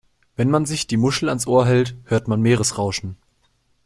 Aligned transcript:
Wenn 0.35 0.49
man 0.49 0.65
sich 0.65 0.87
die 0.87 0.97
Muschel 0.97 1.29
ans 1.29 1.45
Ohr 1.45 1.67
hält, 1.67 1.95
hört 2.05 2.27
man 2.27 2.41
Meeresrauschen. 2.41 3.17